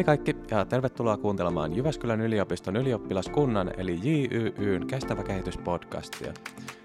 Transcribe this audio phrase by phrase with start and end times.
[0.00, 6.32] Hei kaikki ja tervetuloa kuuntelemaan Jyväskylän yliopiston ylioppilaskunnan eli JYYn kestävä kehityspodcastia.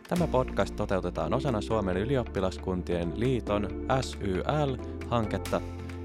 [0.08, 3.68] Tämä podcast toteutetaan osana Suomen ylioppilaskuntien liiton
[4.02, 5.62] SYL-hanketta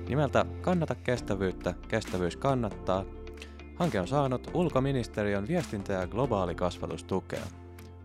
[0.08, 3.04] nimeltä Kannata kestävyyttä, kestävyys kannattaa.
[3.74, 7.44] Hanke on saanut ulkoministeriön viestintä- ja globaali kasvatustukea.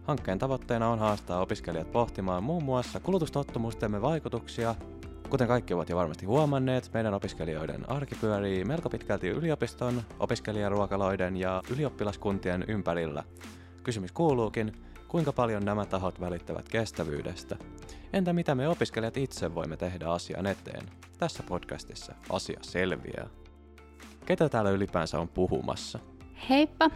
[0.03, 4.75] Hankkeen tavoitteena on haastaa opiskelijat pohtimaan muun muassa kulutustottumustemme vaikutuksia
[5.35, 11.61] Kuten kaikki ovat jo varmasti huomanneet, meidän opiskelijoiden arki pyörii melko pitkälti yliopiston, opiskelijaruokaloiden ja
[11.69, 13.23] ylioppilaskuntien ympärillä.
[13.83, 14.73] Kysymys kuuluukin,
[15.07, 17.57] kuinka paljon nämä tahot välittävät kestävyydestä?
[18.13, 20.83] Entä mitä me opiskelijat itse voimme tehdä asian eteen?
[21.17, 23.27] Tässä podcastissa asia selviää.
[24.25, 25.99] Ketä täällä ylipäänsä on puhumassa?
[26.49, 26.89] Heippa!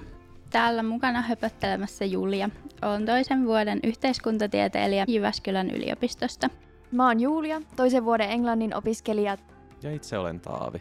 [0.49, 2.49] Täällä mukana höpöttelemässä Julia.
[2.81, 6.49] Olen toisen vuoden yhteiskuntatieteilijä Jyväskylän yliopistosta.
[6.91, 9.37] Mä oon Julia, toisen vuoden englannin opiskelija.
[9.83, 10.79] Ja itse olen Taavi.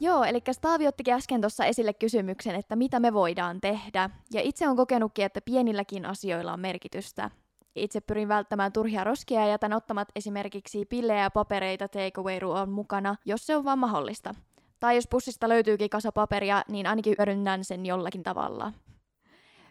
[0.00, 4.10] Joo, eli Taavi ottikin äsken tuossa esille kysymyksen, että mitä me voidaan tehdä.
[4.32, 7.30] Ja itse on kokenutkin, että pienilläkin asioilla on merkitystä.
[7.76, 13.16] Itse pyrin välttämään turhia roskia ja jätän ottamat esimerkiksi pillejä ja papereita takeaway on mukana,
[13.24, 14.34] jos se on vaan mahdollista.
[14.80, 18.72] Tai jos pussista löytyykin kasa paperia, niin ainakin hyödynnän sen jollakin tavalla.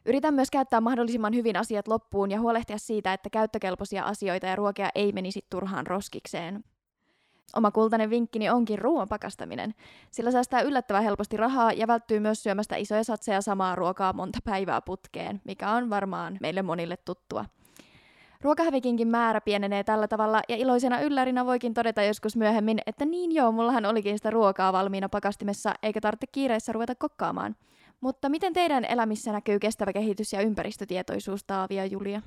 [0.05, 4.89] Yritän myös käyttää mahdollisimman hyvin asiat loppuun ja huolehtia siitä, että käyttökelpoisia asioita ja ruokia
[4.95, 6.63] ei menisi turhaan roskikseen.
[7.55, 9.73] Oma kultainen vinkkini onkin ruoan pakastaminen.
[10.11, 14.81] Sillä säästää yllättävän helposti rahaa ja välttyy myös syömästä isoja satseja samaa ruokaa monta päivää
[14.81, 17.45] putkeen, mikä on varmaan meille monille tuttua.
[18.41, 23.51] Ruokahävikinkin määrä pienenee tällä tavalla ja iloisena yllärinä voikin todeta joskus myöhemmin, että niin joo,
[23.51, 27.55] mullahan olikin sitä ruokaa valmiina pakastimessa eikä tarvitse kiireessä ruveta kokkaamaan.
[28.01, 32.21] Mutta miten teidän elämissä näkyy kestävä kehitys ja ympäristötietoisuus, Taavi ja Julia?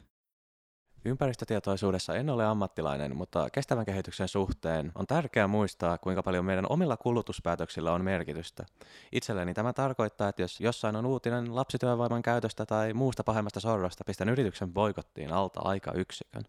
[1.04, 6.96] Ympäristötietoisuudessa en ole ammattilainen, mutta kestävän kehityksen suhteen on tärkeää muistaa, kuinka paljon meidän omilla
[6.96, 8.64] kulutuspäätöksillä on merkitystä.
[9.12, 14.28] Itselleni tämä tarkoittaa, että jos jossain on uutinen lapsityövoiman käytöstä tai muusta pahemmasta sorrosta, pistän
[14.28, 16.42] yrityksen boikottiin alta aika yksikön.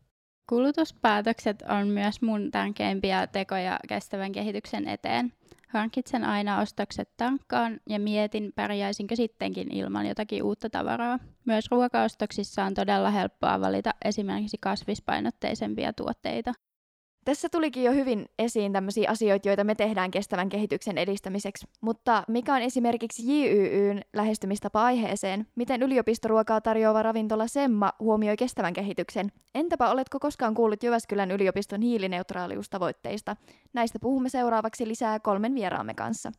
[0.50, 5.34] Kulutuspäätökset on myös mun tärkeimpiä tekoja kestävän kehityksen eteen.
[5.80, 11.19] Hankitsen aina ostokset tankkaan ja mietin, pärjäisinkö sittenkin ilman jotakin uutta tavaraa.
[11.46, 16.53] Myös ruokaostoksissa on todella helppoa valita esimerkiksi kasvispainotteisempia tuotteita.
[17.25, 21.68] Tässä tulikin jo hyvin esiin tämmöisiä asioita, joita me tehdään kestävän kehityksen edistämiseksi.
[21.81, 25.47] Mutta mikä on esimerkiksi JYYn lähestymistapa aiheeseen?
[25.56, 29.31] Miten yliopistoruokaa tarjoava ravintola Semma huomioi kestävän kehityksen?
[29.56, 33.36] Entäpä oletko koskaan kuullut Jyväskylän yliopiston hiilineutraaliustavoitteista?
[33.74, 36.31] Näistä puhumme seuraavaksi lisää kolmen vieraamme kanssa.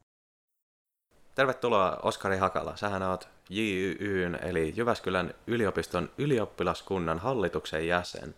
[1.34, 2.76] Tervetuloa Oskari Hakala.
[2.76, 8.34] Sähän oot JYYn eli Jyväskylän yliopiston ylioppilaskunnan hallituksen jäsen.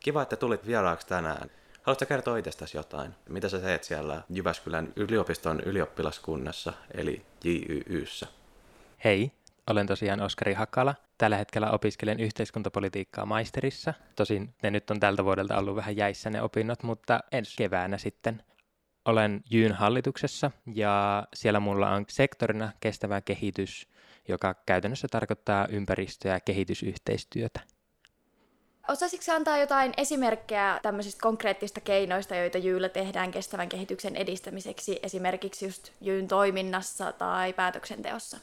[0.00, 1.50] Kiva, että tulit vieraaksi tänään.
[1.84, 3.14] Haluatko kertoa itsestäsi jotain?
[3.28, 8.26] Mitä sä teet siellä Jyväskylän yliopiston ylioppilaskunnassa, eli JYYssä?
[9.04, 9.32] Hei,
[9.70, 10.94] olen tosiaan Oskari Hakala.
[11.18, 13.94] Tällä hetkellä opiskelen yhteiskuntapolitiikkaa maisterissa.
[14.16, 18.42] Tosin ne nyt on tältä vuodelta ollut vähän jäissä ne opinnot, mutta ensi keväänä sitten
[19.04, 23.88] olen Jyn hallituksessa ja siellä mulla on sektorina kestävä kehitys,
[24.28, 27.60] joka käytännössä tarkoittaa ympäristö- ja kehitysyhteistyötä.
[28.88, 35.90] Osaisitko antaa jotain esimerkkejä tämmöisistä konkreettista keinoista, joita Jyyllä tehdään kestävän kehityksen edistämiseksi, esimerkiksi just
[36.00, 38.38] Jyyn toiminnassa tai päätöksenteossa?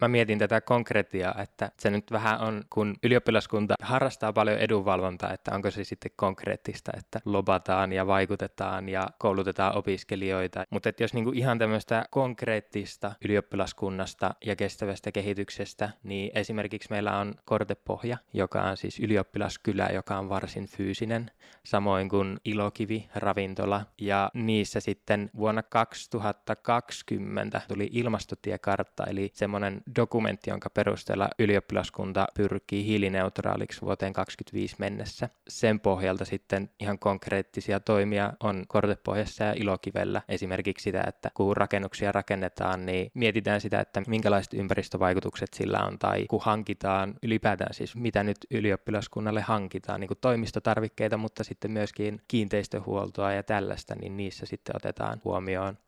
[0.00, 5.54] Mä mietin tätä konkretiaa, että se nyt vähän on, kun ylioppilaskunta harrastaa paljon edunvalvontaa, että
[5.54, 10.64] onko se sitten konkreettista, että lobataan ja vaikutetaan ja koulutetaan opiskelijoita.
[10.70, 18.18] Mutta jos niinku ihan tämmöistä konkreettista ylioppilaskunnasta ja kestävästä kehityksestä, niin esimerkiksi meillä on Kortepohja,
[18.32, 21.30] joka on siis ylioppilaskylä, joka on varsin fyysinen,
[21.64, 23.86] samoin kuin Ilokivi, ravintola.
[24.00, 33.80] Ja niissä sitten vuonna 2020 tuli ilmastotiekartta, eli semmoinen dokumentti, jonka perusteella ylioppilaskunta pyrkii hiilineutraaliksi
[33.80, 35.28] vuoteen 2025 mennessä.
[35.48, 40.22] Sen pohjalta sitten ihan konkreettisia toimia on Kortepohjassa ja Ilokivellä.
[40.28, 46.26] Esimerkiksi sitä, että kun rakennuksia rakennetaan, niin mietitään sitä, että minkälaiset ympäristövaikutukset sillä on, tai
[46.28, 53.32] kun hankitaan ylipäätään siis, mitä nyt ylioppilaskunnalle hankitaan, niin kuin toimistotarvikkeita, mutta sitten myöskin kiinteistöhuoltoa
[53.32, 55.78] ja tällaista, niin niissä sitten otetaan huomioon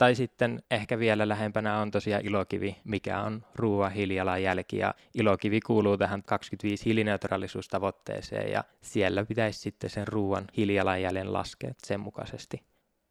[0.00, 5.96] tai sitten ehkä vielä lähempänä on tosiaan ilokivi, mikä on ruoan hiilijalanjälki ja ilokivi kuuluu
[5.96, 12.69] tähän 25 hiilineutraalisuustavoitteeseen ja siellä pitäisi sitten sen ruoan hiilijalanjäljen laskea sen mukaisesti.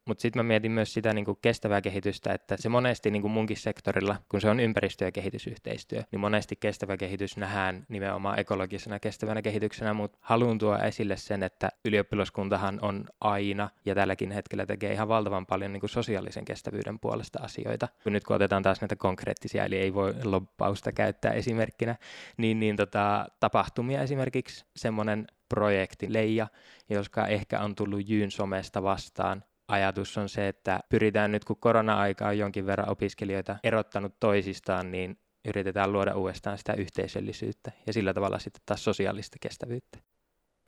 [0.09, 3.31] Mutta sitten mä mietin myös sitä niin kuin kestävää kehitystä, että se monesti niin kuin
[3.31, 8.99] munkin sektorilla, kun se on ympäristö- ja kehitysyhteistyö, niin monesti kestävä kehitys nähdään nimenomaan ekologisena
[8.99, 14.93] kestävänä kehityksenä, mutta haluan tuoda esille sen, että ylioppilaskuntahan on aina ja tälläkin hetkellä tekee
[14.93, 17.87] ihan valtavan paljon niin kuin sosiaalisen kestävyyden puolesta asioita.
[18.03, 21.95] Kun nyt kun otetaan taas näitä konkreettisia, eli ei voi loppausta käyttää esimerkkinä,
[22.37, 26.47] niin, niin tota, tapahtumia esimerkiksi semmoinen projekti Leija,
[26.89, 32.27] joka ehkä on tullut Jyyn somesta vastaan, ajatus on se, että pyritään nyt, kun korona-aika
[32.27, 38.39] on jonkin verran opiskelijoita erottanut toisistaan, niin yritetään luoda uudestaan sitä yhteisöllisyyttä ja sillä tavalla
[38.39, 39.99] sitten taas sosiaalista kestävyyttä.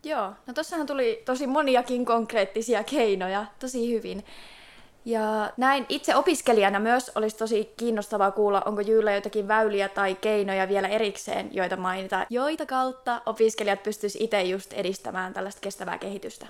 [0.03, 4.23] Joo, no tossahan tuli tosi moniakin konkreettisia keinoja, tosi hyvin.
[5.05, 10.67] Ja näin itse opiskelijana myös olisi tosi kiinnostavaa kuulla, onko Jyyllä jotakin väyliä tai keinoja
[10.67, 16.47] vielä erikseen, joita mainita, joita kautta opiskelijat pystyisivät itse just edistämään tällaista kestävää kehitystä.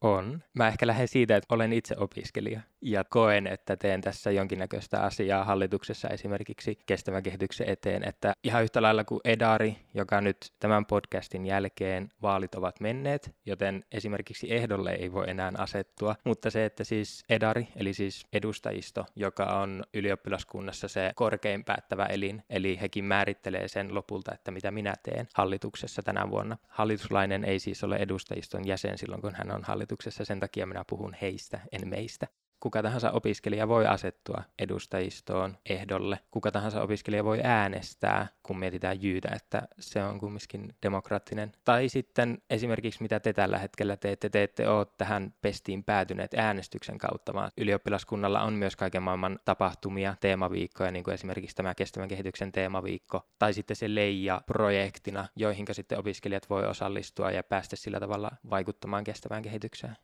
[0.00, 0.42] On.
[0.54, 5.44] Mä ehkä lähden siitä, että olen itse opiskelija ja koen, että teen tässä jonkinnäköistä asiaa
[5.44, 11.46] hallituksessa esimerkiksi kestävän kehityksen eteen, että ihan yhtä lailla kuin Edari, joka nyt tämän podcastin
[11.46, 17.24] jälkeen vaalit ovat menneet, joten esimerkiksi ehdolle ei voi enää asettua, mutta se, että siis
[17.28, 23.94] Edari, eli siis edustajisto, joka on ylioppilaskunnassa se korkein päättävä elin, eli hekin määrittelee sen
[23.94, 26.56] lopulta, että mitä minä teen hallituksessa tänä vuonna.
[26.68, 31.16] Hallituslainen ei siis ole edustajiston jäsen silloin, kun hän on hallituksessa, sen takia minä puhun
[31.22, 32.26] heistä, en meistä
[32.60, 36.18] kuka tahansa opiskelija voi asettua edustajistoon ehdolle.
[36.30, 41.52] Kuka tahansa opiskelija voi äänestää, kun mietitään jyytä, että se on kumminkin demokraattinen.
[41.64, 46.98] Tai sitten esimerkiksi mitä te tällä hetkellä teette, te ette ole tähän pestiin päätyneet äänestyksen
[46.98, 52.52] kautta, vaan ylioppilaskunnalla on myös kaiken maailman tapahtumia, teemaviikkoja, niin kuin esimerkiksi tämä kestävän kehityksen
[52.52, 59.04] teemaviikko, tai sitten se Leija-projektina, joihin sitten opiskelijat voi osallistua ja päästä sillä tavalla vaikuttamaan
[59.04, 59.96] kestävään kehitykseen.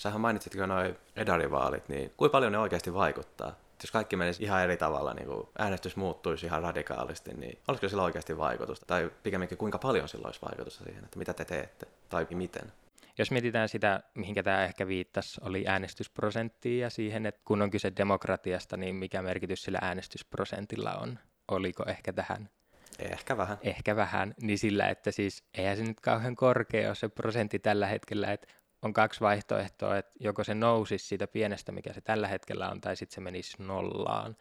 [0.00, 3.56] Sähän mainitsit jo noin edarivaalit, niin kuinka paljon ne oikeasti vaikuttaa?
[3.82, 8.02] Jos kaikki menisi ihan eri tavalla, niin kuin äänestys muuttuisi ihan radikaalisti, niin olisiko sillä
[8.02, 8.86] oikeasti vaikutusta?
[8.86, 12.72] Tai pikemminkin kuinka paljon sillä olisi vaikutusta siihen, että mitä te teette tai miten?
[13.18, 17.92] Jos mietitään sitä, mihinkä tämä ehkä viittasi, oli äänestysprosenttia ja siihen, että kun on kyse
[17.96, 21.18] demokratiasta, niin mikä merkitys sillä äänestysprosentilla on?
[21.48, 22.48] Oliko ehkä tähän
[22.98, 23.58] Ehkä vähän.
[23.62, 27.86] Ehkä vähän, niin sillä, että siis eihän se nyt kauhean korkea ole se prosentti tällä
[27.86, 28.46] hetkellä, että
[28.82, 32.96] on kaksi vaihtoehtoa, että joko se nousisi siitä pienestä, mikä se tällä hetkellä on, tai
[32.96, 34.36] sitten se menisi nollaan.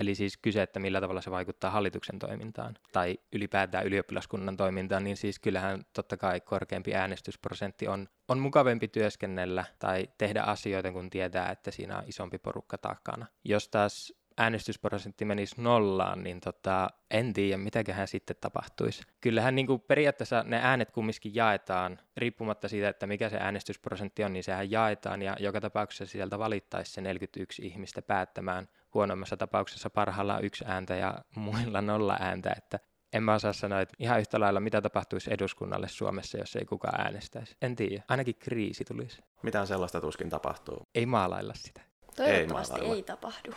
[0.00, 5.16] Eli siis kyse, että millä tavalla se vaikuttaa hallituksen toimintaan tai ylipäätään ylioppilaskunnan toimintaan, niin
[5.16, 11.50] siis kyllähän totta kai korkeampi äänestysprosentti on, on mukavempi työskennellä tai tehdä asioita, kun tietää,
[11.50, 13.26] että siinä on isompi porukka takana.
[13.44, 19.02] Jos taas äänestysprosentti menisi nollaan, niin tota, en tiedä, mitäköhän sitten tapahtuisi.
[19.20, 24.32] Kyllähän niin kuin periaatteessa ne äänet kumminkin jaetaan, riippumatta siitä, että mikä se äänestysprosentti on,
[24.32, 30.44] niin sehän jaetaan, ja joka tapauksessa sieltä valittaisi se 41 ihmistä päättämään huonommassa tapauksessa parhaillaan
[30.44, 32.78] yksi ääntä ja muilla nolla ääntä, että
[33.12, 37.00] en mä osaa sanoa, että ihan yhtä lailla mitä tapahtuisi eduskunnalle Suomessa, jos ei kukaan
[37.00, 37.56] äänestäisi.
[37.62, 38.02] En tiedä.
[38.08, 39.22] Ainakin kriisi tulisi.
[39.42, 40.88] Mitään sellaista tuskin tapahtuu.
[40.94, 41.80] Ei maalailla sitä.
[42.16, 43.52] Toivottavasti ei, ei tapahdu.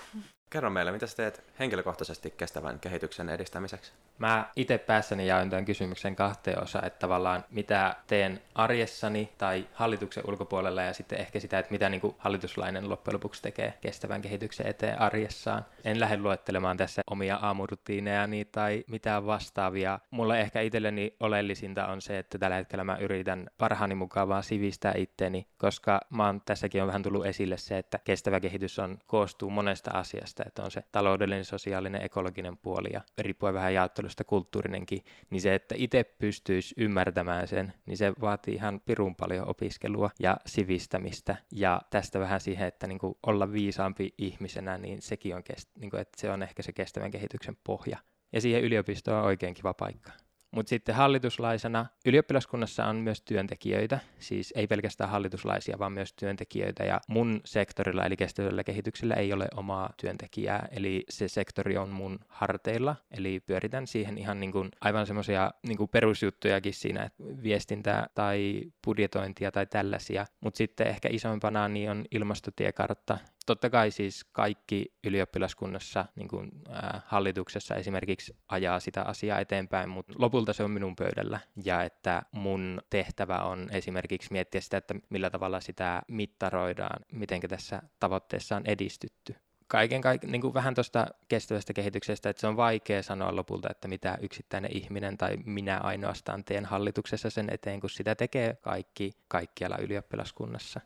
[0.54, 3.92] Kerro meille, mitä teet henkilökohtaisesti kestävän kehityksen edistämiseksi?
[4.18, 10.24] Mä itse päässäni jaoin tämän kysymyksen kahteen osaan, että tavallaan mitä teen arjessani tai hallituksen
[10.28, 14.68] ulkopuolella ja sitten ehkä sitä, että mitä niin kuin hallituslainen loppujen lopuksi tekee kestävän kehityksen
[14.68, 15.66] eteen arjessaan.
[15.84, 20.00] En lähde luettelemaan tässä omia aamurutiinejani tai mitään vastaavia.
[20.12, 24.94] Mulle ehkä itselleni oleellisinta on se, että tällä hetkellä mä yritän parhaani mukaan vaan sivistää
[24.98, 29.50] itteni, koska mä oon, tässäkin on vähän tullut esille se, että kestävä kehitys on, koostuu
[29.50, 35.42] monesta asiasta, että on se taloudellinen, sosiaalinen, ekologinen puoli ja riippuen vähän jaottelusta kulttuurinenkin, niin
[35.42, 41.36] se, että itse pystyisi ymmärtämään sen, niin se vaatii ihan pirun paljon opiskelua ja sivistämistä
[41.52, 45.90] ja tästä vähän siihen, että niin kuin olla viisaampi ihmisenä, niin sekin on, kest- niin
[45.90, 47.98] kuin, että se on ehkä se kestävän kehityksen pohja.
[48.34, 50.12] Ja siihen yliopistoon on oikein kiva paikka.
[50.53, 56.83] Mutta sitten hallituslaisena ylioppilaskunnassa on myös työntekijöitä, siis ei pelkästään hallituslaisia, vaan myös työntekijöitä.
[56.83, 62.19] Ja mun sektorilla, eli kestävällä kehityksellä, ei ole omaa työntekijää, eli se sektori on mun
[62.27, 62.95] harteilla.
[63.12, 69.51] Eli pyöritän siihen ihan niin kuin aivan semmoisia niin perusjuttujakin siinä, että viestintää tai budjetointia
[69.51, 70.25] tai tällaisia.
[70.41, 77.02] Mutta sitten ehkä isoimpana niin on ilmastotiekartta, totta kai siis kaikki ylioppilaskunnassa, niin kuin, ää,
[77.06, 81.40] hallituksessa esimerkiksi ajaa sitä asiaa eteenpäin, mutta lopulta se on minun pöydällä.
[81.64, 87.82] Ja että mun tehtävä on esimerkiksi miettiä sitä, että millä tavalla sitä mittaroidaan, miten tässä
[88.00, 89.36] tavoitteessa on edistytty
[89.68, 93.88] kaiken kaiken niin kuin vähän tuosta kestävästä kehityksestä, että se on vaikea sanoa lopulta, että
[93.88, 99.78] mitä yksittäinen ihminen tai minä ainoastaan teen hallituksessa sen eteen, kun sitä tekee kaikki kaikkialla
[99.78, 100.82] ylioppilaskunnassa.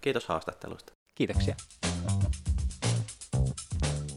[0.00, 1.03] Kiitos haastattelusta.
[1.14, 1.54] Kiitoksia.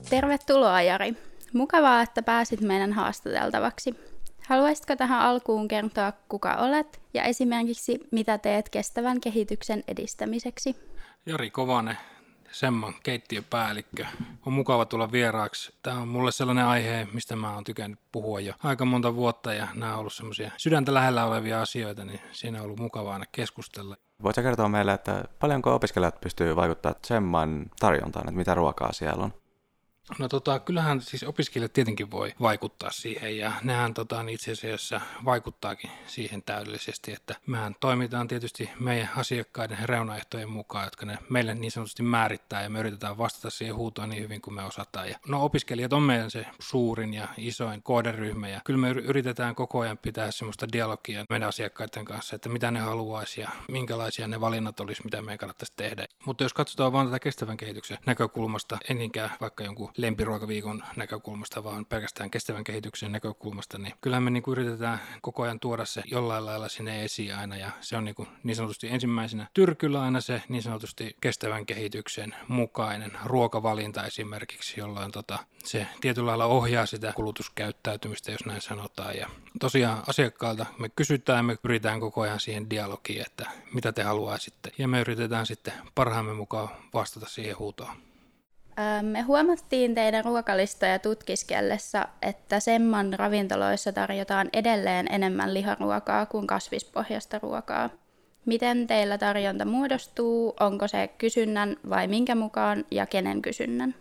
[0.10, 1.13] Tervetuloa Jari.
[1.54, 3.96] Mukavaa, että pääsit meidän haastateltavaksi.
[4.48, 10.75] Haluaisitko tähän alkuun kertoa, kuka olet ja esimerkiksi mitä teet kestävän kehityksen edistämiseksi?
[11.25, 11.98] Jari Kovanen,
[12.58, 14.06] Semman keittiöpäällikkö.
[14.46, 15.74] On mukava tulla vieraaksi.
[15.84, 19.68] Tämä on mulle sellainen aihe, mistä mä oon tykännyt puhua jo aika monta vuotta ja
[19.76, 23.96] nämä on ollut semmoisia sydäntä lähellä olevia asioita, niin siinä on ollut mukava aina keskustella.
[24.24, 29.34] Voitko kertoa meille, että paljonko opiskelijat pystyy vaikuttamaan Semman tarjontaan, että mitä ruokaa siellä on?
[30.20, 35.02] No tota, kyllähän siis opiskelijat tietenkin voi vaikuttaa siihen ja nehän tota, niin itse asiassa
[35.26, 41.72] vaikuttaakin siihen täydellisesti, että mehän toimitaan tietysti meidän asiakkaiden reunaehtojen mukaan, jotka ne meille niin
[41.72, 45.10] sanotusti määrittää ja me yritetään vastata siihen huutoon niin hyvin kuin me osataan.
[45.10, 49.80] Ja, no opiskelijat on meidän se suurin ja isoin kohderyhmä ja kyllä me yritetään koko
[49.80, 54.80] ajan pitää semmoista dialogia meidän asiakkaiden kanssa, että mitä ne haluaisi ja minkälaisia ne valinnat
[54.80, 56.08] olisi, mitä meidän kannattaisi tehdä.
[56.26, 61.86] Mutta jos katsotaan vain tätä kestävän kehityksen näkökulmasta, en niinkään vaikka jonkun lempiruokaviikon näkökulmasta, vaan
[61.86, 66.70] pelkästään kestävän kehityksen näkökulmasta, niin kyllä me niin yritetään koko ajan tuoda se jollain lailla
[66.70, 71.16] sinne esiin aina, ja se on niin, niin sanotusti ensimmäisenä tyrkyllä aina se niin sanotusti
[71.22, 78.62] kestävän kehityksen mukainen ruokavalinta esimerkiksi, jolloin tota, se tietyllä lailla ohjaa sitä kulutuskäyttäytymistä, jos näin
[78.62, 79.18] sanotaan.
[79.18, 84.72] Ja tosiaan asiakkaalta me kysytään, me pyritään koko ajan siihen dialogiin, että mitä te haluaisitte,
[84.77, 88.07] ja me yritetään sitten parhaamme mukaan vastata siihen huutoon.
[89.01, 97.89] Me huomattiin teidän ruokalistoja tutkiskellessa, että Semman ravintoloissa tarjotaan edelleen enemmän liharuokaa kuin kasvispohjasta ruokaa.
[98.46, 100.53] Miten teillä tarjonta muodostuu?
[100.60, 103.96] Onko se kysynnän vai minkä mukaan ja kenen kysynnän?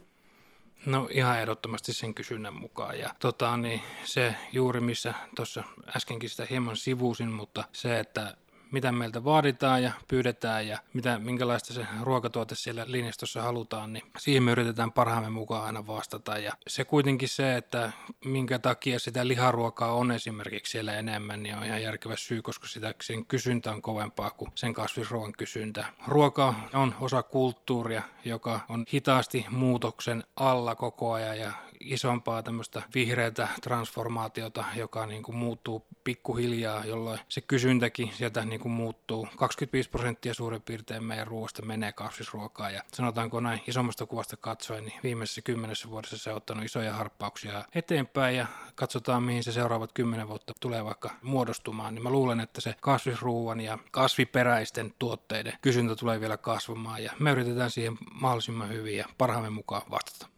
[0.87, 2.99] No ihan ehdottomasti sen kysynnän mukaan.
[2.99, 5.65] Ja tota, niin se juuri missä tuossa
[5.97, 8.37] äskenkin sitä hieman sivusin, mutta se, että
[8.77, 14.43] mitä meiltä vaaditaan ja pyydetään ja mitä, minkälaista se ruokatuote siellä linjastossa halutaan, niin siihen
[14.43, 16.39] me yritetään parhaamme mukaan aina vastata.
[16.39, 17.93] Ja se kuitenkin se, että
[18.25, 22.95] minkä takia sitä liharuokaa on esimerkiksi siellä enemmän, niin on ihan järkevä syy, koska sitä
[23.03, 25.85] sen kysyntä on kovempaa kuin sen kasvisruoan kysyntä.
[26.07, 33.49] Ruoka on osa kulttuuria, joka on hitaasti muutoksen alla koko ajan ja isompaa tämmöistä vihreätä
[33.63, 39.29] transformaatiota, joka niin kuin muuttuu pikkuhiljaa, jolloin se kysyntäkin sieltä niin kuin muuttuu.
[39.37, 45.01] 25 prosenttia suurin piirtein meidän ruoasta menee kasvisruokaan ja sanotaanko näin isommasta kuvasta katsoen, niin
[45.03, 50.29] viimeisessä kymmenessä vuodessa se on ottanut isoja harppauksia eteenpäin ja katsotaan mihin se seuraavat kymmenen
[50.29, 56.21] vuotta tulee vaikka muodostumaan, niin mä luulen, että se kasvisruuan ja kasviperäisten tuotteiden kysyntä tulee
[56.21, 60.36] vielä kasvamaan ja me yritetään siihen mahdollisimman hyvin ja parhaamme mukaan vastata.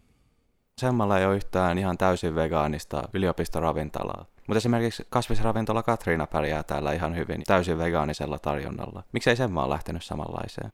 [0.79, 4.25] Semmalla ei ole yhtään ihan täysin vegaanista yliopistoravintolaa.
[4.47, 9.03] Mutta esimerkiksi kasvisravintola Katriina pärjää täällä ihan hyvin täysin vegaanisella tarjonnalla.
[9.13, 10.73] Miksei Semma ole lähtenyt samanlaiseen?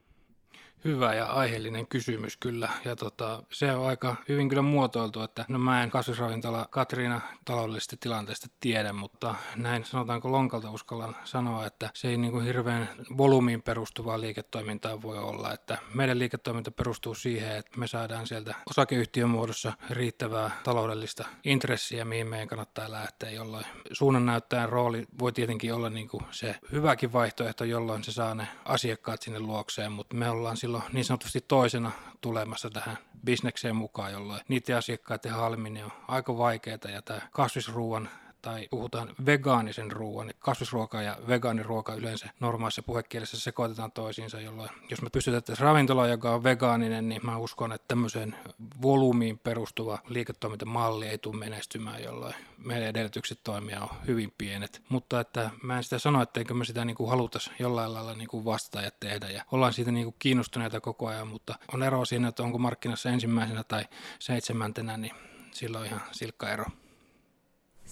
[0.85, 2.69] Hyvä ja aiheellinen kysymys kyllä.
[2.85, 7.97] Ja tota, se on aika hyvin kyllä muotoiltu, että no mä en kasvisravintola Katriina taloudellisesta
[8.00, 13.62] tilanteesta tiedä, mutta näin sanotaanko lonkalta uskallan sanoa, että se ei niin kuin hirveän volyymiin
[13.62, 15.53] perustuvaa liiketoimintaa voi olla.
[15.53, 22.26] Että meidän liiketoiminta perustuu siihen, että me saadaan sieltä osakeyhtiön muodossa riittävää taloudellista intressiä, mihin
[22.26, 28.05] meidän kannattaa lähteä, jolloin suunnannäyttäjän rooli voi tietenkin olla niin kuin se hyväkin vaihtoehto, jolloin
[28.05, 32.71] se saa ne asiakkaat sinne luokseen, mutta me ollaan silloin silloin niin sanotusti toisena tulemassa
[32.71, 38.09] tähän bisnekseen mukaan, jolloin niiden asiakkaiden halminen on aika vaikeaa ja tämä kasvisruuan
[38.45, 45.11] tai puhutaan vegaanisen ruoan, kasvisruoka ja vegaaniruoka yleensä normaalissa puhekielessä sekoitetaan toisiinsa, jolloin jos me
[45.11, 48.37] pystytettäisiin ravintola, joka on vegaaninen, niin mä uskon, että tämmöiseen
[48.83, 54.83] volyymiin perustuva liiketoimintamalli ei tule menestymään, jolloin meidän edellytykset toimia on hyvin pienet.
[54.89, 58.29] Mutta että mä en sitä sano, etteikö me sitä niin kuin halutaisi jollain lailla niin
[58.29, 62.05] kuin vastata ja tehdä ja ollaan siitä niin kuin kiinnostuneita koko ajan, mutta on ero
[62.05, 63.85] siinä, että onko markkinassa ensimmäisenä tai
[64.19, 65.15] seitsemäntenä, niin
[65.51, 66.65] silloin on ihan silkka ero.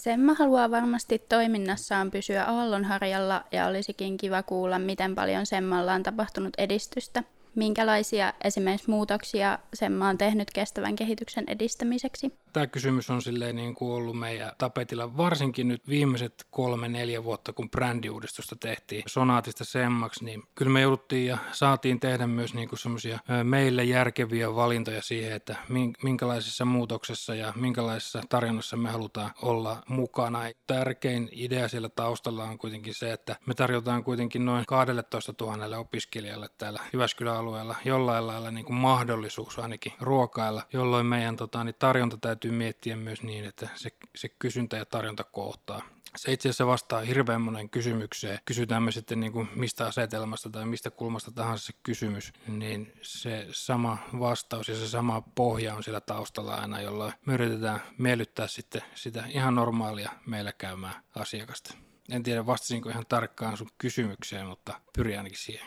[0.03, 6.53] Semma haluaa varmasti toiminnassaan pysyä aallonharjalla ja olisikin kiva kuulla, miten paljon Semmalla on tapahtunut
[6.59, 7.23] edistystä–
[7.55, 12.33] Minkälaisia esimerkiksi muutoksia Semma on tehnyt kestävän kehityksen edistämiseksi?
[12.53, 17.71] Tämä kysymys on silleen niin kuin ollut meidän tapetilla varsinkin nyt viimeiset kolme-neljä vuotta, kun
[17.71, 23.85] brändiuudistusta tehtiin Sonaatista Semmaksi, niin kyllä me jouduttiin ja saatiin tehdä myös niin semmoisia meille
[23.85, 25.57] järkeviä valintoja siihen, että
[26.03, 30.41] minkälaisessa muutoksessa ja minkälaisessa tarjonnassa me halutaan olla mukana.
[30.67, 36.49] Tärkein idea siellä taustalla on kuitenkin se, että me tarjotaan kuitenkin noin 12 000 opiskelijalle
[36.59, 42.17] täällä Jyväskylän alueella jollain lailla niin kuin mahdollisuus ainakin ruokailla, jolloin meidän tota, niin tarjonta
[42.43, 45.83] täytyy miettiä myös niin, että se, se kysyntä ja tarjonta kohtaa.
[46.17, 48.39] se itse asiassa vastaa hirveän monen kysymykseen.
[48.45, 53.47] Kysytään me sitten niin kuin mistä asetelmasta tai mistä kulmasta tahansa se kysymys, niin se
[53.51, 58.83] sama vastaus ja se sama pohja on siellä taustalla aina, jolloin me yritetään miellyttää sitten
[58.95, 61.75] sitä ihan normaalia meillä käymää asiakasta.
[62.11, 65.67] En tiedä vastasinko ihan tarkkaan sun kysymykseen, mutta pyrin ainakin siihen.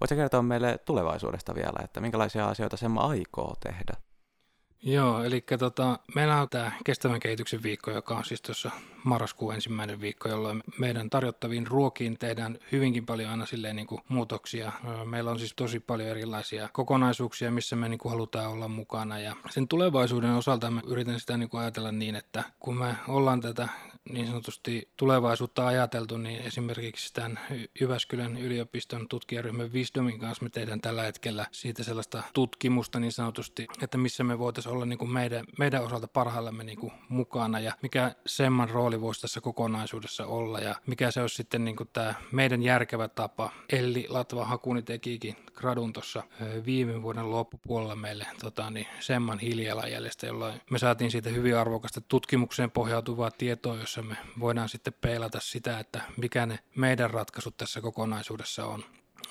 [0.00, 4.13] Voitko kertoa meille tulevaisuudesta vielä, että minkälaisia asioita Semma aikoo tehdä?
[4.86, 8.70] Joo, eli tota, meillä on tämä kestävän kehityksen viikko, joka on siis tuossa
[9.04, 14.72] marraskuun ensimmäinen viikko, jolloin meidän tarjottaviin ruokiin tehdään hyvinkin paljon aina silleen niin kuin muutoksia.
[15.04, 19.36] Meillä on siis tosi paljon erilaisia kokonaisuuksia, missä me niin kuin halutaan olla mukana ja
[19.50, 23.68] sen tulevaisuuden osalta mä yritän sitä niin kuin ajatella niin, että kun me ollaan tätä
[24.08, 27.40] niin sanotusti tulevaisuutta ajateltu, niin esimerkiksi tämän
[27.80, 33.98] Jyväskylän yliopiston tutkijaryhmän Wisdomin kanssa me tehdään tällä hetkellä siitä sellaista tutkimusta niin sanotusti, että
[33.98, 38.14] missä me voitaisiin olla niin kuin meidän, meidän osalta parhaillamme niin kuin mukana ja mikä
[38.26, 42.62] Semman rooli voisi tässä kokonaisuudessa olla ja mikä se olisi sitten niin kuin tämä meidän
[42.62, 43.50] järkevä tapa.
[43.72, 46.22] Elli Latva Hakuni tekikin gradun tuossa
[46.66, 52.70] viime vuoden loppupuolella meille tota, niin Semman hiilijalanjäljestä, jolloin me saatiin siitä hyvin arvokasta tutkimukseen
[52.70, 58.66] pohjautuvaa tietoa, jossa me voidaan sitten peilata sitä, että mikä ne meidän ratkaisut tässä kokonaisuudessa
[58.66, 58.84] on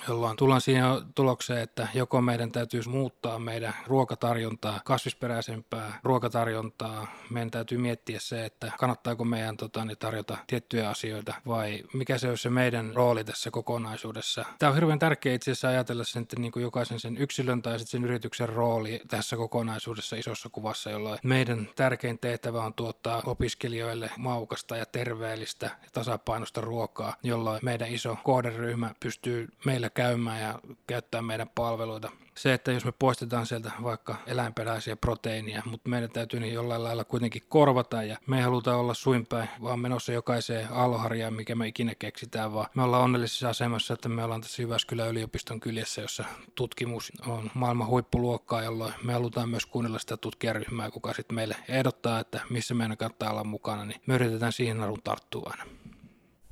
[0.08, 0.84] jolloin tullaan siihen
[1.14, 7.06] tulokseen, että joko meidän täytyisi muuttaa meidän ruokatarjontaa, kasvisperäisempää ruokatarjontaa.
[7.30, 12.28] Meidän täytyy miettiä se, että kannattaako meidän tota, niin tarjota tiettyjä asioita vai mikä se
[12.28, 14.44] olisi se meidän rooli tässä kokonaisuudessa.
[14.58, 17.78] Tämä on hirveän tärkeää itse asiassa ajatella sen, että niin kuin jokaisen sen yksilön tai
[17.78, 24.10] sitten sen yrityksen rooli tässä kokonaisuudessa isossa kuvassa, jolloin meidän tärkein tehtävä on tuottaa opiskelijoille
[24.18, 31.22] maukasta ja terveellistä ja tasapainosta ruokaa, jolloin meidän iso kohderyhmä pystyy meillä käymään ja käyttää
[31.22, 36.54] meidän palveluita se, että jos me poistetaan sieltä vaikka eläinperäisiä proteiinia, mutta meidän täytyy niin
[36.54, 41.54] jollain lailla kuitenkin korvata ja me ei haluta olla suinpäin, vaan menossa jokaiseen alharjaan, mikä
[41.54, 46.02] me ikinä keksitään, vaan me ollaan onnellisessa asemassa, että me ollaan tässä Jyväskylän yliopiston kyljessä,
[46.02, 46.24] jossa
[46.54, 52.20] tutkimus on maailman huippuluokkaa, jolloin me halutaan myös kuunnella sitä tutkijaryhmää, kuka sitten meille ehdottaa,
[52.20, 55.83] että missä meidän kannattaa olla mukana, niin me yritetään siihen narun tarttua aina.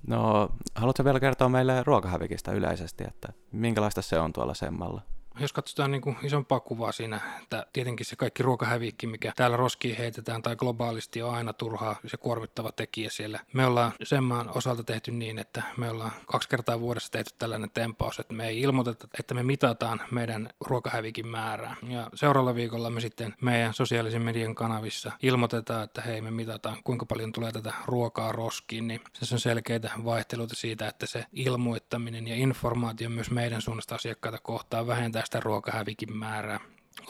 [0.06, 5.02] No, haluatko vielä kertoa meille ruokahävikistä yleisesti, että minkälaista se on tuolla Semmalla?
[5.40, 9.96] Jos katsotaan niin kuin isompaa kuvaa siinä, että tietenkin se kaikki ruokahävikki, mikä täällä roskiin
[9.96, 13.40] heitetään tai globaalisti on aina turhaa se kuormittava tekijä siellä.
[13.52, 17.70] Me ollaan sen maan osalta tehty niin, että me ollaan kaksi kertaa vuodessa tehty tällainen
[17.70, 21.76] tempaus, että me ei ilmoiteta, että me mitataan meidän ruokahävikin määrää.
[21.88, 27.06] Ja seuraavalla viikolla me sitten meidän sosiaalisen median kanavissa ilmoitetaan, että hei me mitataan kuinka
[27.06, 32.34] paljon tulee tätä ruokaa roskiin, niin se on selkeitä vaihteluita siitä, että se ilmoittaminen ja
[32.34, 36.60] informaatio myös meidän suunnasta asiakkaita kohtaan vähentää sitä ruokahävikin määrää.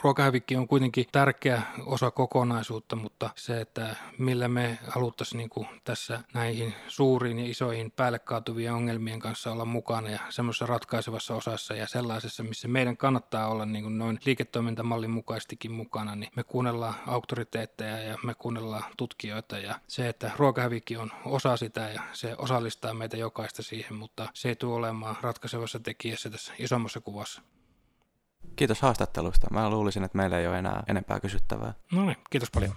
[0.03, 6.20] Ruokahävikki on kuitenkin tärkeä osa kokonaisuutta, mutta se, että millä me haluttaisiin niin kuin tässä
[6.35, 11.87] näihin suuriin ja isoihin päälle kaatuvien ongelmien kanssa olla mukana ja semmoisessa ratkaisevassa osassa ja
[11.87, 17.98] sellaisessa, missä meidän kannattaa olla niin kuin noin liiketoimintamallin mukaistikin mukana, niin me kuunnellaan auktoriteetteja
[17.98, 23.16] ja me kuunnellaan tutkijoita ja se, että ruokahävikki on osa sitä ja se osallistaa meitä
[23.16, 27.42] jokaista siihen, mutta se ei tule olemaan ratkaisevassa tekijässä tässä isommassa kuvassa.
[28.57, 29.47] Kiitos haastattelusta.
[29.51, 31.75] Mä luulisin, että meillä ei ole enää enempää kysyttävää.
[31.93, 32.73] No niin, kiitos paljon.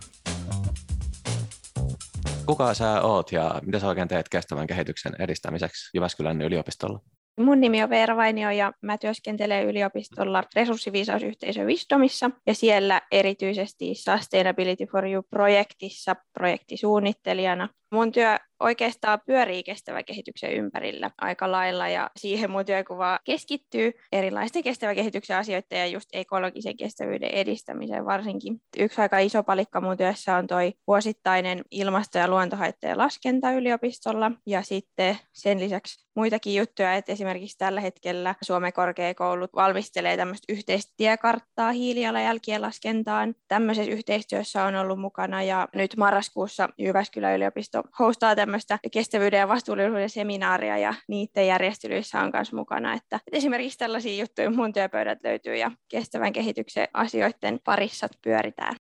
[2.45, 6.99] Kuka sä oot ja mitä sä oikein teet kestävän kehityksen edistämiseksi Jyväskylän yliopistolla?
[7.39, 14.85] Mun nimi on Veera Vainio ja mä työskentelen yliopistolla resurssiviisausyhteisö Wisdomissa ja siellä erityisesti Sustainability
[14.85, 17.69] for You-projektissa projektisuunnittelijana.
[17.91, 24.63] Mun työ oikeastaan pyörii kestävän kehityksen ympärillä aika lailla ja siihen mun työkuva keskittyy erilaisten
[24.63, 28.61] kestävän kehityksen asioiden ja just ekologisen kestävyyden edistämiseen varsinkin.
[28.77, 34.61] Yksi aika iso palikka mun työssä on toi vuosittainen ilmasto- ja luontohaittojen laskenta yliopistolla ja
[34.61, 41.71] sitten sen lisäksi muitakin juttuja, että esimerkiksi tällä hetkellä Suomen korkeakoulut valmistelee tämmöistä yhteistä tiekarttaa
[41.71, 43.35] hiilijalanjälkien laskentaan.
[43.47, 50.09] Tämmöisessä yhteistyössä on ollut mukana ja nyt marraskuussa Jyväskylän yliopisto hostaa tämmöistä kestävyyden ja vastuullisuuden
[50.09, 52.93] seminaaria ja niiden järjestelyissä on myös mukana.
[52.93, 58.75] Että, että esimerkiksi tällaisia juttuja mun työpöydät löytyy ja kestävän kehityksen asioiden parissa pyöritään.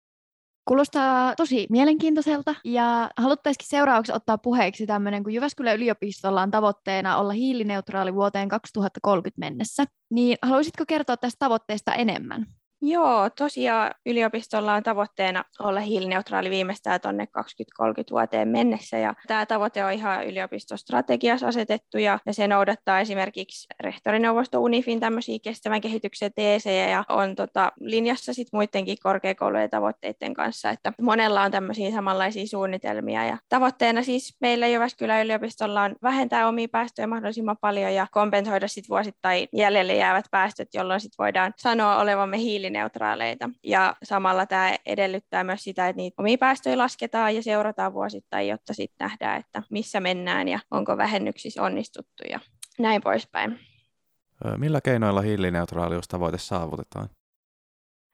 [0.67, 7.33] Kuulostaa tosi mielenkiintoiselta ja haluttaisikin seuraavaksi ottaa puheeksi tämmöinen, kun Jyväskylän yliopistolla on tavoitteena olla
[7.33, 9.85] hiilineutraali vuoteen 2030 mennessä.
[10.11, 12.45] Niin haluaisitko kertoa tästä tavoitteesta enemmän?
[12.85, 18.97] Joo, tosiaan yliopistolla on tavoitteena olla hiilineutraali viimeistään tuonne 2030 vuoteen mennessä.
[18.97, 25.39] Ja tämä tavoite on ihan yliopistostrategiassa asetettu ja, ja se noudattaa esimerkiksi rehtorineuvosto UNIFin tämmöisiä
[25.43, 31.51] kestävän kehityksen teesejä ja on tota, linjassa sit muidenkin korkeakoulujen tavoitteiden kanssa, että monella on
[31.51, 33.25] tämmöisiä samanlaisia suunnitelmia.
[33.25, 38.89] Ja tavoitteena siis meillä Jyväskylän yliopistolla on vähentää omia päästöjä mahdollisimman paljon ja kompensoida sit
[38.89, 42.37] vuosittain jäljelle jäävät päästöt, jolloin sit voidaan sanoa olevamme
[42.73, 43.49] hiilineutraaleita.
[43.63, 48.73] Ja samalla tämä edellyttää myös sitä, että niitä omia päästöjä lasketaan ja seurataan vuosittain, jotta
[48.73, 52.39] sitten nähdään, että missä mennään ja onko vähennyksissä onnistuttu ja
[52.79, 53.59] näin poispäin.
[54.57, 57.09] Millä keinoilla hiilineutraaliustavoite saavutetaan?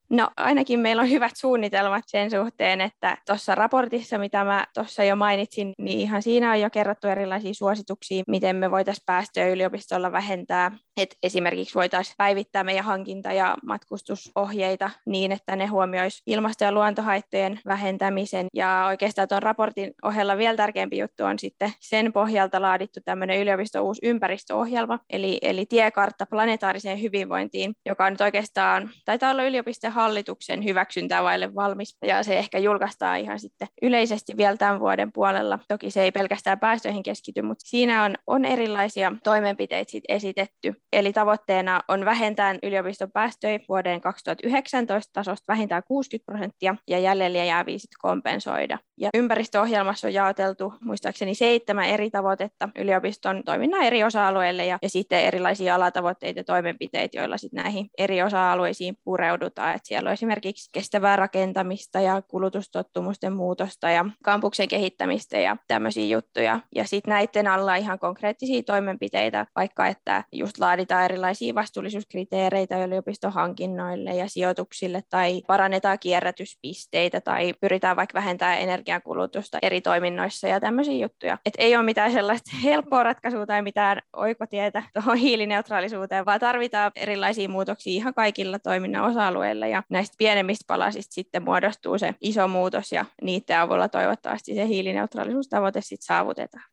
[0.09, 5.15] No ainakin meillä on hyvät suunnitelmat sen suhteen, että tuossa raportissa, mitä mä tuossa jo
[5.15, 10.71] mainitsin, niin ihan siinä on jo kerrottu erilaisia suosituksia, miten me voitaisiin päästöjä yliopistolla vähentää.
[10.97, 17.59] Et esimerkiksi voitaisiin päivittää meidän hankinta- ja matkustusohjeita niin, että ne huomioisi ilmasto- ja luontohaittojen
[17.65, 18.47] vähentämisen.
[18.53, 23.81] Ja oikeastaan tuon raportin ohella vielä tärkeämpi juttu on sitten sen pohjalta laadittu tämmöinen yliopisto
[23.81, 30.63] uusi ympäristöohjelma, eli, eli tiekartta planetaariseen hyvinvointiin, joka on nyt oikeastaan, taitaa olla yliopiston hallituksen
[30.63, 35.59] hyväksyntää vaille valmis, ja se ehkä julkaistaan ihan sitten yleisesti vielä tämän vuoden puolella.
[35.67, 40.73] Toki se ei pelkästään päästöihin keskity, mutta siinä on, on erilaisia toimenpiteitä sit esitetty.
[40.93, 47.77] Eli tavoitteena on vähentää yliopiston päästöjä vuoden 2019 tasosta vähintään 60 prosenttia, ja jäljellä jääviä
[47.77, 48.77] sitten kompensoida.
[48.97, 55.19] Ja ympäristöohjelmassa on jaoteltu muistaakseni seitsemän eri tavoitetta yliopiston toiminnan eri osa-alueille, ja, ja sitten
[55.23, 59.75] erilaisia alatavoitteita ja toimenpiteitä, joilla sitten näihin eri osa-alueisiin pureudutaan.
[59.75, 66.59] Et siellä on esimerkiksi kestävää rakentamista ja kulutustottumusten muutosta ja kampuksen kehittämistä ja tämmöisiä juttuja.
[66.75, 74.15] Ja sitten näiden alla ihan konkreettisia toimenpiteitä, vaikka että just laaditaan erilaisia vastuullisuuskriteereitä yliopiston hankinnoille
[74.15, 81.37] ja sijoituksille tai parannetaan kierrätyspisteitä tai pyritään vaikka vähentämään energiankulutusta eri toiminnoissa ja tämmöisiä juttuja.
[81.45, 87.49] Et ei ole mitään sellaista helppoa ratkaisua tai mitään oikotietä tuohon hiilineutraalisuuteen, vaan tarvitaan erilaisia
[87.49, 93.05] muutoksia ihan kaikilla toiminnan osa-alueilla ja näistä pienemmistä palasista sitten muodostuu se iso muutos ja
[93.21, 96.63] niiden avulla toivottavasti se hiilineutraalisuustavoite sitten saavutetaan.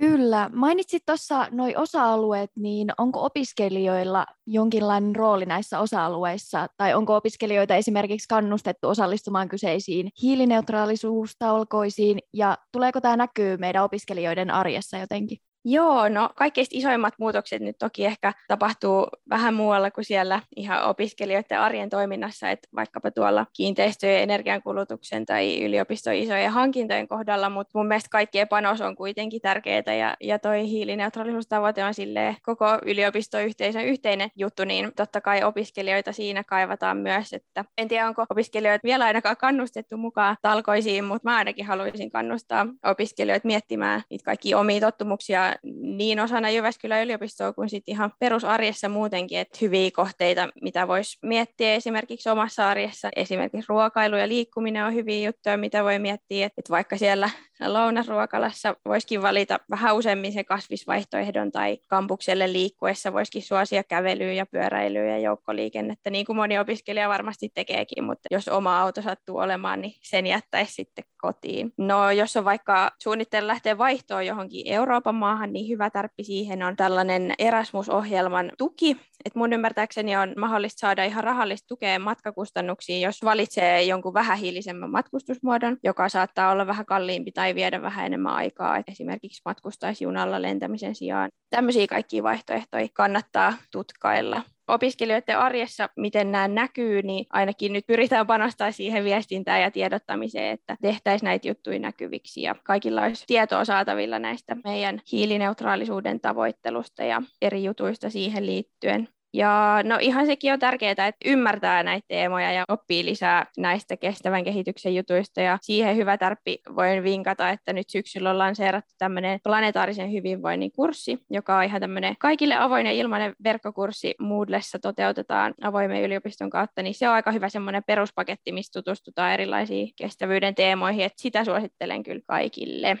[0.00, 0.50] Kyllä.
[0.52, 8.28] Mainitsit tuossa noin osa-alueet, niin onko opiskelijoilla jonkinlainen rooli näissä osa-alueissa, tai onko opiskelijoita esimerkiksi
[8.28, 15.38] kannustettu osallistumaan kyseisiin hiilineutraalisuustalkoisiin, ja tuleeko tämä näkyy meidän opiskelijoiden arjessa jotenkin?
[15.66, 21.60] Joo, no kaikkein isoimmat muutokset nyt toki ehkä tapahtuu vähän muualla kuin siellä ihan opiskelijoiden
[21.60, 28.08] arjen toiminnassa, että vaikkapa tuolla kiinteistöjen, energiankulutuksen tai yliopiston isojen hankintojen kohdalla, mutta mun mielestä
[28.10, 34.64] kaikkien panos on kuitenkin tärkeää ja, ja toi hiilineutraalisuustavoite on sille koko yliopistoyhteisön yhteinen juttu,
[34.64, 39.96] niin totta kai opiskelijoita siinä kaivataan myös, että en tiedä onko opiskelijoita vielä ainakaan kannustettu
[39.96, 46.50] mukaan talkoisiin, mutta mä ainakin haluaisin kannustaa opiskelijoita miettimään niitä kaikki omia tottumuksia niin osana
[46.50, 52.68] Jyväskylän yliopistoa kuin sitten ihan perusarjessa muutenkin, että hyviä kohteita, mitä voisi miettiä esimerkiksi omassa
[52.68, 53.10] arjessa.
[53.16, 57.30] Esimerkiksi ruokailu ja liikkuminen on hyviä juttuja, mitä voi miettiä, että vaikka siellä
[57.66, 65.04] lounasruokalassa voisikin valita vähän useammin se kasvisvaihtoehdon tai kampukselle liikkuessa voisikin suosia kävelyä ja pyöräilyä
[65.04, 69.94] ja joukkoliikennettä, niin kuin moni opiskelija varmasti tekeekin, mutta jos oma auto sattuu olemaan, niin
[70.00, 71.72] sen jättäisi sitten kotiin.
[71.78, 76.76] No jos on vaikka suunnittelu lähteä vaihtoon johonkin Euroopan maahan, niin hyvä tarppi siihen on
[76.76, 83.82] tällainen Erasmus-ohjelman tuki, että mun ymmärtääkseni on mahdollista saada ihan rahallista tukea matkakustannuksiin, jos valitsee
[83.82, 89.42] jonkun vähähiilisemmän matkustusmuodon, joka saattaa olla vähän kalliimpi tai viedä vähän enemmän aikaa, että esimerkiksi
[89.44, 91.30] matkustaisi junalla lentämisen sijaan.
[91.50, 98.72] Tämmöisiä kaikkia vaihtoehtoja kannattaa tutkailla opiskelijoiden arjessa, miten nämä näkyy, niin ainakin nyt pyritään panostaa
[98.72, 104.56] siihen viestintään ja tiedottamiseen, että tehtäisiin näitä juttuja näkyviksi ja kaikilla olisi tietoa saatavilla näistä
[104.64, 109.08] meidän hiilineutraalisuuden tavoittelusta ja eri jutuista siihen liittyen.
[109.34, 114.44] Ja no ihan sekin on tärkeää, että ymmärtää näitä teemoja ja oppii lisää näistä kestävän
[114.44, 115.40] kehityksen jutuista.
[115.40, 121.18] Ja siihen hyvä tarppi voin vinkata, että nyt syksyllä on lanseerattu tämmöinen planetaarisen hyvinvoinnin kurssi,
[121.30, 126.94] joka on ihan tämmöinen kaikille avoin ja ilmainen verkkokurssi Moodlessa toteutetaan avoimen yliopiston kautta, niin
[126.94, 132.22] se on aika hyvä semmoinen peruspaketti, mistä tutustutaan erilaisiin kestävyyden teemoihin, että sitä suosittelen kyllä
[132.26, 132.98] kaikille.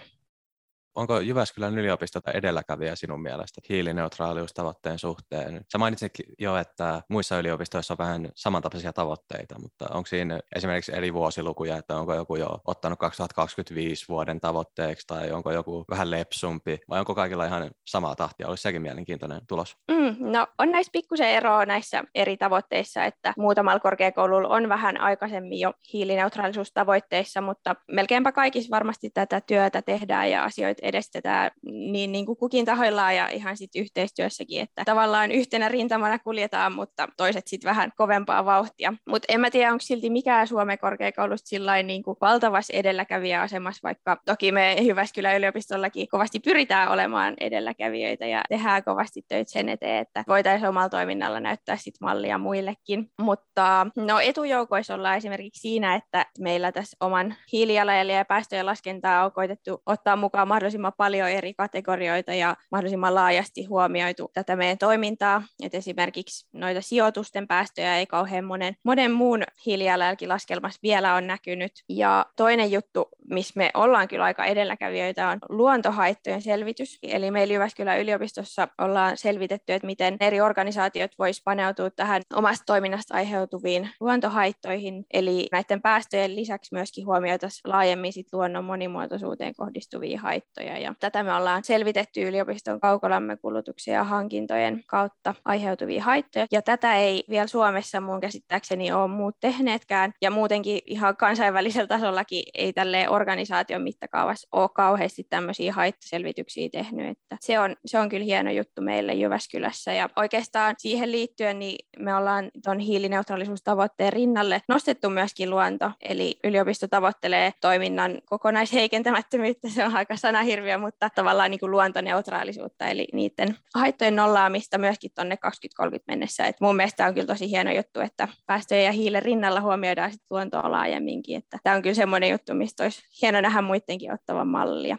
[0.94, 5.64] Onko Jyväskylän yliopisto edelläkävijä sinun mielestä hiilineutraaliustavoitteen suhteen?
[5.72, 11.14] Sä mainitsitkin jo, että muissa yliopistoissa on vähän samantapaisia tavoitteita, mutta onko siinä esimerkiksi eri
[11.14, 16.98] vuosilukuja, että onko joku jo ottanut 2025 vuoden tavoitteeksi tai onko joku vähän lepsumpi vai
[16.98, 18.48] onko kaikilla ihan samaa tahtia?
[18.48, 19.76] Olisi sekin mielenkiintoinen tulos.
[19.90, 25.60] Mm, no on näissä pikkusen eroa näissä eri tavoitteissa, että muutamalla korkeakoululla on vähän aikaisemmin
[25.60, 32.36] jo hiilineutraalisuustavoitteissa, mutta melkeinpä kaikissa varmasti tätä työtä tehdään ja asioita edestetään niin, niin kuin
[32.36, 37.92] kukin tahoillaan ja ihan sitten yhteistyössäkin, että tavallaan yhtenä rintamana kuljetaan, mutta toiset sitten vähän
[37.96, 38.94] kovempaa vauhtia.
[39.08, 44.16] Mutta en mä tiedä, onko silti mikään Suomen korkeakoulusta sillä niin kuin valtavassa edelläkävijäasemassa, vaikka
[44.26, 50.24] toki me Jyväskylän yliopistollakin kovasti pyritään olemaan edelläkävijöitä ja tehdään kovasti töitä sen eteen, että
[50.28, 53.10] voitaisiin omalla toiminnalla näyttää sit mallia muillekin.
[53.20, 59.32] Mutta no etujoukoissa ollaan esimerkiksi siinä, että meillä tässä oman hiilijalanjäljen ja päästöjen laskentaa on
[59.32, 65.42] koitettu ottaa mukaan mahdollisimman paljon eri kategorioita ja mahdollisimman laajasti huomioitu tätä meidän toimintaa.
[65.62, 71.72] Et esimerkiksi noita sijoitusten päästöjä ei kauhean monen, monen muun hiilijalanjälkilaskelmassa vielä on näkynyt.
[71.88, 76.98] Ja toinen juttu, missä me ollaan kyllä aika edelläkävijöitä, on luontohaittojen selvitys.
[77.02, 83.14] Eli meillä Jyväskylän yliopistossa ollaan selvitetty, että miten eri organisaatiot vois paneutua tähän omasta toiminnasta
[83.14, 85.04] aiheutuviin luontohaittoihin.
[85.12, 90.63] Eli näiden päästöjen lisäksi myöskin huomioitaisiin laajemmin sit luonnon monimuotoisuuteen kohdistuvia haittoja.
[90.64, 96.46] Ja tätä me ollaan selvitetty yliopiston kaukolämmökulutuksen ja hankintojen kautta aiheutuvia haittoja.
[96.52, 100.12] Ja tätä ei vielä Suomessa mun käsittääkseni ole muut tehneetkään.
[100.22, 107.08] Ja muutenkin ihan kansainvälisellä tasollakin ei tälle organisaation mittakaavassa ole kauheasti tämmöisiä haittaselvityksiä tehnyt.
[107.08, 109.92] Että se, on, se on kyllä hieno juttu meille Jyväskylässä.
[109.92, 115.90] Ja oikeastaan siihen liittyen niin me ollaan tuon hiilineutraalisuustavoitteen rinnalle nostettu myöskin luonto.
[116.02, 120.16] Eli yliopisto tavoittelee toiminnan kokonaisheikentämättömyyttä, se on aika
[120.54, 126.46] sanahirviö, mutta tavallaan niin kuin luontoneutraalisuutta, eli niiden haittojen nollaamista myöskin tuonne 2030 mennessä.
[126.46, 130.22] Et mun mielestä on kyllä tosi hieno juttu, että päästöjen ja hiilen rinnalla huomioidaan sit
[130.30, 131.38] luontoa laajemminkin.
[131.38, 134.96] Että tämä on kyllä semmoinen juttu, mistä olisi hieno nähdä muidenkin ottavan mallia.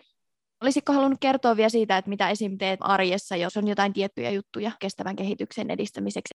[0.61, 2.57] Olisitko halunnut kertoa vielä siitä, että mitä esim.
[2.57, 6.33] teet arjessa, jos on jotain tiettyjä juttuja kestävän kehityksen edistämiseksi?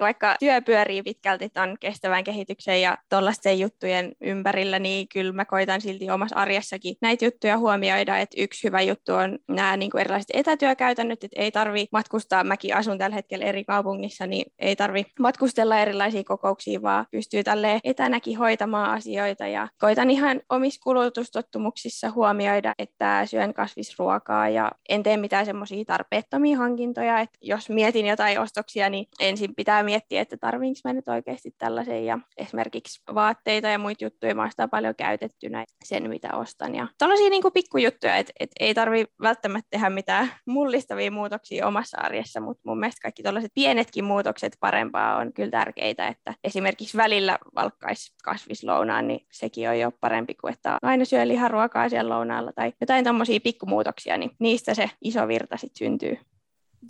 [0.00, 5.80] Vaikka työ pyörii pitkälti tuon kestävän kehityksen ja tuollaisten juttujen ympärillä, niin kyllä mä koitan
[5.80, 8.18] silti omassa arjessakin näitä juttuja huomioida.
[8.18, 12.44] Että yksi hyvä juttu on nämä niin kuin erilaiset etätyökäytännöt, että ei tarvi matkustaa.
[12.44, 17.80] Mäkin asun tällä hetkellä eri kaupungissa, niin ei tarvi matkustella erilaisiin kokouksiin, vaan pystyy tälle
[17.84, 19.46] etänäkin hoitamaan asioita.
[19.46, 26.58] Ja koitan ihan omissa kulutustottumuksissa huomioida, että syön kasvisruokaa ja en tee mitään semmoisia tarpeettomia
[26.58, 27.20] hankintoja.
[27.20, 32.06] Että jos mietin jotain ostoksia, niin ensin pitää miettiä, että tarviinko mä nyt oikeasti tällaisen
[32.06, 36.74] ja esimerkiksi vaatteita ja muita juttuja mä sitä paljon käytettynä sen, mitä ostan.
[36.74, 41.98] Ja tällaisia niin kuin pikkujuttuja, että, että ei tarvi välttämättä tehdä mitään mullistavia muutoksia omassa
[42.00, 47.38] arjessa, mutta mun mielestä kaikki tällaiset pienetkin muutokset parempaa on kyllä tärkeitä, että esimerkiksi välillä
[47.54, 52.72] valkkaisi kasvislounaan, niin sekin on jo parempi kuin että aina syö liharuokaa siellä lounaalla tai
[52.80, 56.18] jotain tämmöisiä pikkumuutoksia, niin niistä se iso virta sitten syntyy.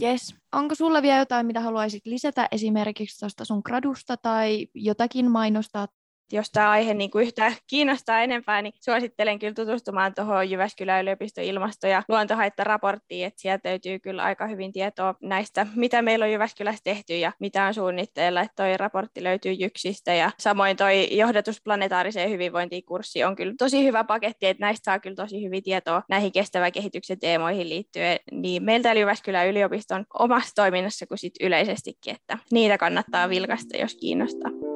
[0.01, 0.35] Yes.
[0.53, 5.89] Onko sulla vielä jotain, mitä haluaisit lisätä esimerkiksi tuosta sun gradusta tai jotakin mainostaa
[6.33, 11.45] jos tämä aihe niin kuin yhtään kiinnostaa enempää, niin suosittelen kyllä tutustumaan tuohon Jyväskylän yliopiston
[11.45, 16.81] ilmasto- ja luontohaittaraporttiin, että sieltä löytyy kyllä aika hyvin tietoa näistä, mitä meillä on Jyväskylässä
[16.85, 22.31] tehty ja mitä on suunnitteilla, että toi raportti löytyy Jyksistä ja samoin toi johdatus planetaariseen
[22.31, 26.33] hyvinvointiin kurssi on kyllä tosi hyvä paketti, että näistä saa kyllä tosi hyvin tietoa näihin
[26.33, 32.79] kestävän kehityksen teemoihin liittyen, niin meiltä Jyväskylän yliopiston omassa toiminnassa kuin sit yleisestikin, että niitä
[32.79, 34.72] kannattaa vilkasta, jos kiinnostaa.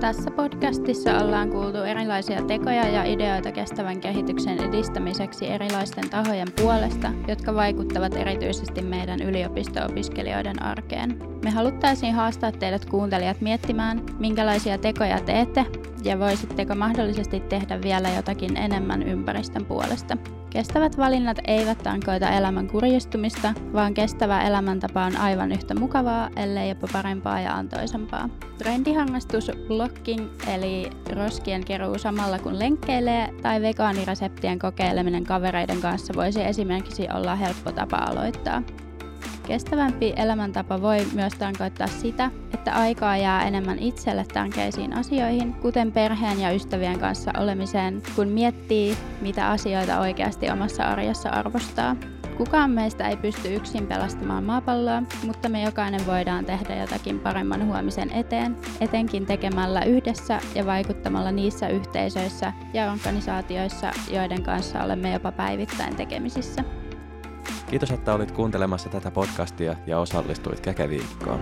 [0.00, 7.54] Tässä podcastissa ollaan kuultu erilaisia tekoja ja ideoita kestävän kehityksen edistämiseksi erilaisten tahojen puolesta, jotka
[7.54, 11.18] vaikuttavat erityisesti meidän yliopisto-opiskelijoiden arkeen.
[11.44, 15.66] Me haluttaisiin haastaa teidät kuuntelijat miettimään, minkälaisia tekoja teette
[16.04, 20.16] ja voisitteko mahdollisesti tehdä vielä jotakin enemmän ympäristön puolesta.
[20.50, 26.86] Kestävät valinnat eivät tarkoita elämän kurjistumista, vaan kestävä elämäntapa on aivan yhtä mukavaa, ellei jopa
[26.92, 28.28] parempaa ja antoisampaa.
[28.58, 37.06] Trendiharrastus blocking eli roskien keruu samalla kun lenkkeilee tai vegaanireseptien kokeileminen kavereiden kanssa voisi esimerkiksi
[37.14, 38.62] olla helppo tapa aloittaa.
[39.50, 46.40] Kestävämpi elämäntapa voi myös tarkoittaa sitä, että aikaa jää enemmän itselle tärkeisiin asioihin, kuten perheen
[46.40, 51.96] ja ystävien kanssa olemiseen, kun miettii, mitä asioita oikeasti omassa arjessa arvostaa.
[52.36, 58.10] Kukaan meistä ei pysty yksin pelastamaan maapalloa, mutta me jokainen voidaan tehdä jotakin paremman huomisen
[58.12, 65.96] eteen, etenkin tekemällä yhdessä ja vaikuttamalla niissä yhteisöissä ja organisaatioissa, joiden kanssa olemme jopa päivittäin
[65.96, 66.79] tekemisissä.
[67.70, 71.40] Kiitos, että olit kuuntelemassa tätä podcastia ja osallistuit Käkeviikkoon.